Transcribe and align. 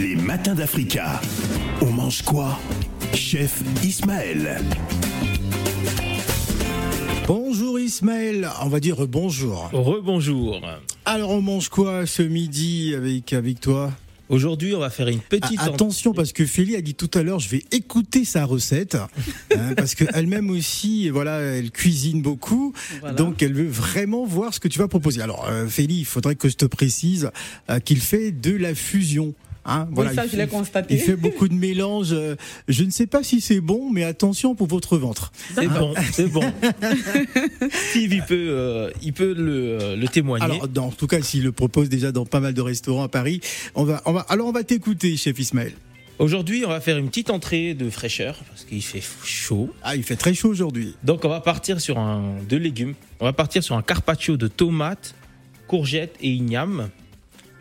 Les 0.00 0.16
matins 0.16 0.54
d'Africa. 0.54 1.20
On 1.82 1.90
mange 1.90 2.22
quoi? 2.22 2.58
Chef 3.12 3.62
Ismaël. 3.84 4.58
Bonjour 7.26 7.78
Ismaël, 7.78 8.48
on 8.62 8.68
va 8.68 8.80
dire 8.80 9.06
bonjour. 9.06 9.68
Rebonjour. 9.74 10.62
Alors 11.04 11.28
on 11.28 11.42
mange 11.42 11.68
quoi 11.68 12.06
ce 12.06 12.22
midi 12.22 12.94
avec, 12.96 13.34
avec 13.34 13.60
toi? 13.60 13.92
Aujourd'hui, 14.30 14.74
on 14.74 14.78
va 14.78 14.88
faire 14.88 15.08
une 15.08 15.20
petite. 15.20 15.58
Ah, 15.58 15.66
attention 15.66 16.14
parce 16.14 16.32
que 16.32 16.46
Félie 16.46 16.76
a 16.76 16.80
dit 16.80 16.94
tout 16.94 17.10
à 17.12 17.22
l'heure, 17.22 17.40
je 17.40 17.50
vais 17.50 17.64
écouter 17.70 18.24
sa 18.24 18.46
recette 18.46 18.94
hein, 18.94 19.74
parce 19.76 19.94
qu'elle-même 19.94 20.48
aussi, 20.48 21.10
voilà, 21.10 21.40
elle 21.40 21.70
cuisine 21.70 22.22
beaucoup, 22.22 22.72
donc 23.18 23.42
elle 23.42 23.52
veut 23.52 23.68
vraiment 23.68 24.24
voir 24.24 24.54
ce 24.54 24.60
que 24.60 24.68
tu 24.68 24.78
vas 24.78 24.88
proposer. 24.88 25.20
Alors 25.20 25.46
euh, 25.50 25.66
Félie, 25.66 25.98
il 25.98 26.04
faudrait 26.06 26.36
que 26.36 26.48
je 26.48 26.56
te 26.56 26.64
précise 26.64 27.30
euh, 27.68 27.80
qu'il 27.80 28.00
fait 28.00 28.32
de 28.32 28.56
la 28.56 28.74
fusion. 28.74 29.34
Hein, 29.70 29.88
voilà, 29.92 30.12
ça, 30.12 30.24
il, 30.24 30.32
je 30.32 30.36
l'ai 30.36 30.48
constaté. 30.48 30.94
Il 30.94 31.00
fait 31.00 31.14
beaucoup 31.14 31.46
de 31.46 31.54
mélanges. 31.54 32.12
Euh, 32.12 32.34
je 32.66 32.82
ne 32.82 32.90
sais 32.90 33.06
pas 33.06 33.22
si 33.22 33.40
c'est 33.40 33.60
bon, 33.60 33.90
mais 33.90 34.02
attention 34.02 34.56
pour 34.56 34.66
votre 34.66 34.98
ventre. 34.98 35.30
C'est 35.54 35.68
bon, 35.68 35.94
c'est 36.12 36.26
bon. 36.26 36.42
Steve, 37.90 38.12
il 38.12 38.22
peut, 38.22 38.48
euh, 38.50 38.90
il 39.00 39.12
peut 39.12 39.32
le, 39.32 39.94
le, 39.94 40.08
témoigner. 40.08 40.44
Alors, 40.44 40.66
dans, 40.66 40.86
en 40.86 40.90
tout 40.90 41.06
cas, 41.06 41.22
s'il 41.22 41.44
le 41.44 41.52
propose 41.52 41.88
déjà 41.88 42.10
dans 42.10 42.26
pas 42.26 42.40
mal 42.40 42.52
de 42.52 42.60
restaurants 42.60 43.04
à 43.04 43.08
Paris, 43.08 43.40
on 43.76 43.84
va, 43.84 44.02
on 44.06 44.12
va, 44.12 44.20
alors 44.28 44.48
on 44.48 44.52
va 44.52 44.64
t'écouter, 44.64 45.16
chef 45.16 45.38
Ismaël. 45.38 45.72
Aujourd'hui, 46.18 46.64
on 46.66 46.68
va 46.68 46.80
faire 46.80 46.98
une 46.98 47.08
petite 47.08 47.30
entrée 47.30 47.72
de 47.72 47.88
fraîcheur 47.88 48.40
parce 48.48 48.64
qu'il 48.64 48.82
fait 48.82 49.02
chaud. 49.24 49.72
Ah, 49.82 49.96
il 49.96 50.02
fait 50.02 50.16
très 50.16 50.34
chaud 50.34 50.50
aujourd'hui. 50.50 50.94
Donc, 51.04 51.24
on 51.24 51.28
va 51.28 51.40
partir 51.40 51.80
sur 51.80 51.98
un 51.98 52.34
deux 52.48 52.58
légumes. 52.58 52.94
On 53.20 53.24
va 53.24 53.32
partir 53.32 53.62
sur 53.62 53.76
un 53.76 53.82
carpaccio 53.82 54.36
de 54.36 54.48
tomates, 54.48 55.14
courgettes 55.66 56.16
et 56.20 56.28
igname, 56.28 56.90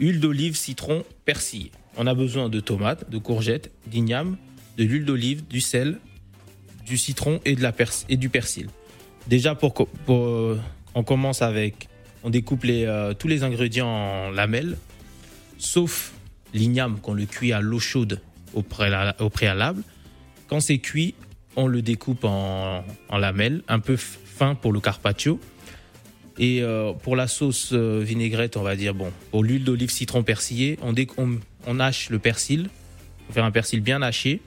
huile 0.00 0.20
d'olive, 0.20 0.56
citron, 0.56 1.04
persil. 1.24 1.70
On 1.96 2.06
a 2.06 2.14
besoin 2.14 2.48
de 2.48 2.60
tomates, 2.60 3.10
de 3.10 3.18
courgettes, 3.18 3.70
d'igname, 3.86 4.36
de 4.76 4.84
l'huile 4.84 5.04
d'olive, 5.04 5.46
du 5.46 5.60
sel, 5.60 5.98
du 6.86 6.96
citron 6.96 7.40
et, 7.44 7.54
de 7.54 7.62
la 7.62 7.72
et 8.08 8.16
du 8.16 8.28
persil. 8.28 8.68
Déjà, 9.26 9.54
pour, 9.54 9.88
on 10.06 11.02
commence 11.04 11.42
avec, 11.42 11.88
on 12.22 12.30
découpe 12.30 12.64
les, 12.64 12.84
euh, 12.84 13.14
tous 13.14 13.28
les 13.28 13.42
ingrédients 13.42 13.88
en 13.88 14.30
lamelles, 14.30 14.76
sauf 15.58 16.12
l'igname 16.54 16.98
qu'on 17.00 17.14
le 17.14 17.26
cuit 17.26 17.52
à 17.52 17.60
l'eau 17.60 17.78
chaude 17.78 18.20
au, 18.54 18.62
préalable. 18.62 19.82
Quand 20.46 20.60
c'est 20.60 20.78
cuit, 20.78 21.14
on 21.56 21.66
le 21.66 21.82
découpe 21.82 22.24
en, 22.24 22.84
lamelles, 23.12 23.62
un 23.68 23.80
peu 23.80 23.96
fin 23.96 24.54
pour 24.54 24.72
le 24.72 24.80
carpaccio. 24.80 25.40
Et 26.38 26.62
euh, 26.62 26.92
pour 26.92 27.16
la 27.16 27.26
sauce 27.26 27.70
euh, 27.72 28.00
vinaigrette, 28.00 28.56
on 28.56 28.62
va 28.62 28.76
dire, 28.76 28.94
bon, 28.94 29.12
pour 29.30 29.42
l'huile 29.42 29.64
d'olive 29.64 29.90
citron 29.90 30.22
persillé, 30.22 30.78
on, 30.82 31.80
hache 31.80 32.10
le 32.10 32.18
persil. 32.18 32.68
On 33.28 33.32
faire 33.32 33.44
un 33.44 33.50
persil 33.50 33.80
bien 33.80 34.02
haché. 34.02 34.40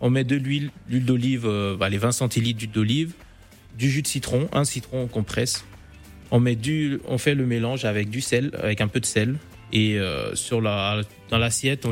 On 0.00 0.10
met 0.10 0.24
de 0.24 0.34
l'huile, 0.34 0.70
l'huile 0.88 1.04
d'olive, 1.04 1.46
euh, 1.46 1.76
bah, 1.76 1.88
les 1.88 1.98
20 1.98 2.10
centilitres 2.10 2.58
d'huile 2.58 2.72
d'olive, 2.72 3.12
du 3.78 3.88
jus 3.88 4.02
de 4.02 4.08
citron, 4.08 4.48
un 4.52 4.64
citron 4.64 5.06
qu'on 5.06 5.22
presse. 5.22 5.64
On 6.32 6.40
fait 7.18 7.34
le 7.34 7.46
mélange 7.46 7.84
avec 7.84 8.10
du 8.10 8.20
sel, 8.20 8.50
avec 8.60 8.80
un 8.80 8.88
peu 8.88 9.00
de 9.00 9.06
sel. 9.06 9.36
Et 9.74 9.98
sur 10.32 10.62
la, 10.62 11.02
dans 11.28 11.36
l'assiette, 11.36 11.86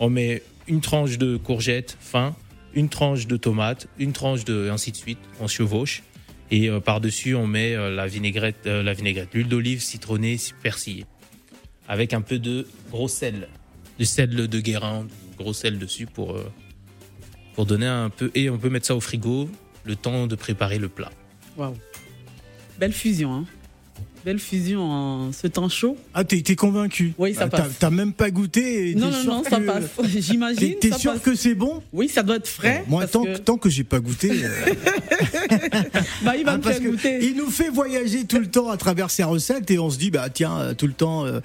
on 0.00 0.10
met 0.10 0.42
une 0.66 0.80
tranche 0.80 1.16
de 1.16 1.36
courgette 1.36 1.96
fin, 2.00 2.34
une 2.74 2.88
tranche 2.88 3.28
de 3.28 3.36
tomate, 3.36 3.86
une 3.98 4.12
tranche 4.12 4.44
de 4.44 4.68
ainsi 4.68 4.90
de 4.90 4.96
suite. 4.96 5.18
On 5.40 5.46
chevauche. 5.46 6.02
Et 6.52 6.68
euh, 6.68 6.78
par-dessus, 6.78 7.34
on 7.34 7.48
met 7.48 7.74
la 7.74 8.06
vinaigrette, 8.06 8.66
la 8.66 8.92
vinaigrette, 8.92 9.34
l'huile 9.34 9.48
d'olive 9.48 9.82
citronnée, 9.82 10.36
persillée, 10.62 11.06
avec 11.88 12.12
un 12.12 12.20
peu 12.20 12.38
de 12.38 12.68
gros 12.90 13.08
sel 13.08 13.48
du 13.98 14.06
sel 14.06 14.30
de 14.30 14.60
Guérin, 14.60 15.04
du 15.04 15.36
gros 15.36 15.52
sel 15.52 15.78
dessus 15.78 16.06
pour, 16.06 16.36
euh, 16.36 16.50
pour 17.54 17.66
donner 17.66 17.86
un 17.86 18.10
peu. 18.10 18.30
Et 18.34 18.50
on 18.50 18.58
peut 18.58 18.70
mettre 18.70 18.86
ça 18.86 18.96
au 18.96 19.00
frigo 19.00 19.48
le 19.84 19.96
temps 19.96 20.26
de 20.26 20.34
préparer 20.34 20.78
le 20.78 20.88
plat. 20.88 21.12
Waouh! 21.56 21.74
Belle 22.78 22.92
fusion, 22.92 23.32
hein? 23.32 23.44
Belle 24.24 24.38
fusion 24.38 24.82
en 24.82 25.32
ce 25.32 25.48
temps 25.48 25.68
chaud. 25.68 25.96
Ah, 26.14 26.22
t'es, 26.22 26.42
convaincu 26.54 27.12
Oui, 27.18 27.34
ça 27.34 27.44
ah, 27.44 27.48
passe. 27.48 27.78
T'as, 27.80 27.90
même 27.90 28.12
pas 28.12 28.30
goûté 28.30 28.94
Non, 28.94 29.10
non, 29.10 29.24
non, 29.24 29.44
ça 29.44 29.58
passe. 29.58 29.84
J'imagine. 30.04 30.74
T'es, 30.80 30.92
sûr 30.92 31.20
que 31.20 31.34
c'est 31.34 31.56
bon? 31.56 31.82
Oui, 31.92 32.08
ça 32.08 32.22
doit 32.22 32.36
être 32.36 32.46
frais. 32.46 32.84
moi, 32.86 33.08
tant 33.08 33.24
que... 33.24 33.36
tant 33.36 33.58
que 33.58 33.68
j'ai 33.68 33.82
pas 33.82 33.98
goûté. 33.98 34.30
Euh, 34.30 34.74
bah, 36.24 36.36
il 36.36 36.44
va 36.44 36.52
ah, 36.52 36.58
me 36.58 36.62
faire 36.62 36.80
goûter. 36.80 37.18
Il 37.24 37.36
nous 37.36 37.50
fait 37.50 37.68
voyager 37.68 38.24
tout 38.24 38.38
le 38.38 38.46
temps 38.46 38.70
à 38.70 38.76
travers 38.76 39.10
ses 39.10 39.24
recettes 39.24 39.70
et 39.70 39.78
on 39.78 39.90
se 39.90 39.98
dit, 39.98 40.10
bah 40.10 40.28
tiens, 40.30 40.58
euh, 40.58 40.74
tout 40.74 40.86
le 40.86 40.92
temps, 40.92 41.26
euh, 41.26 41.40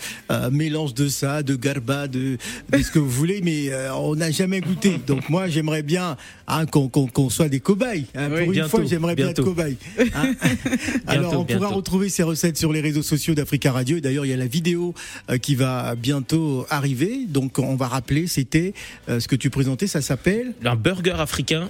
mélange 0.52 0.94
de 0.94 1.08
ça, 1.08 1.42
de 1.44 1.56
garba, 1.56 2.08
de, 2.08 2.38
ce 2.72 2.92
que 2.92 3.00
vous 3.00 3.10
voulez, 3.10 3.42
mais 3.44 3.72
on 3.96 4.16
n'a 4.16 4.32
jamais 4.32 4.62
goûté. 4.62 5.00
Donc 5.06 5.30
moi, 5.30 5.48
j'aimerais 5.48 5.84
bien 5.84 6.16
hein, 6.48 6.66
qu'on, 6.66 7.30
soit 7.30 7.50
des 7.50 7.60
cobayes. 7.60 8.06
Hein. 8.16 8.30
Pour 8.30 8.54
une 8.54 8.68
fois, 8.68 8.82
j'aimerais 8.86 9.16
bien 9.16 9.30
être 9.30 9.44
cobaye. 9.44 9.78
Hein. 10.14 10.34
Alors, 11.08 11.40
on 11.40 11.46
pourra 11.46 11.70
retrouver 11.70 12.10
ces 12.10 12.24
recettes 12.24 12.58
sur 12.58 12.68
sur 12.68 12.74
les 12.74 12.82
réseaux 12.82 13.02
sociaux 13.02 13.34
d'Africa 13.34 13.72
Radio. 13.72 13.96
Et 13.96 14.02
d'ailleurs, 14.02 14.26
il 14.26 14.30
y 14.30 14.34
a 14.34 14.38
la 14.38 14.46
vidéo 14.46 14.94
euh, 15.30 15.38
qui 15.38 15.56
va 15.56 15.96
bientôt 15.96 16.66
arriver. 16.70 17.22
Donc, 17.26 17.60
on 17.60 17.78
va 17.78 17.88
rappeler, 17.88 18.28
c'était 18.28 18.74
euh, 19.08 19.22
ce 19.22 19.30
que 19.30 19.38
tu 19.38 19.50
présentais, 19.50 19.88
ça 19.88 20.02
s'appelle 20.02 20.54
Un 20.66 20.76
burger 20.76 21.16
africain. 21.18 21.70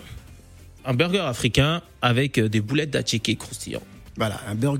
Un 0.89 0.93
burger 0.93 1.19
africain 1.19 1.81
avec 2.01 2.39
euh, 2.39 2.47
des 2.47 2.61
boulettes 2.61 2.91
d'atchiké 2.91 3.35
croustillant. 3.35 3.81
Voilà, 4.15 4.39
un 4.47 4.55
burger 4.55 4.77